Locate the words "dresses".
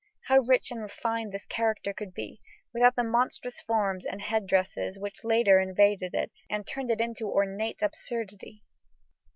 4.47-4.97